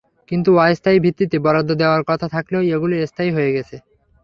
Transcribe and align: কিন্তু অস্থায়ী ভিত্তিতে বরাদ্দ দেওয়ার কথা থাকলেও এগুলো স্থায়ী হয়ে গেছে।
কিন্তু 0.31 0.49
অস্থায়ী 0.63 0.99
ভিত্তিতে 1.05 1.37
বরাদ্দ 1.45 1.71
দেওয়ার 1.81 2.01
কথা 2.09 2.27
থাকলেও 2.35 2.61
এগুলো 2.75 2.93
স্থায়ী 3.09 3.31
হয়ে 3.35 3.51
গেছে। 3.55 3.75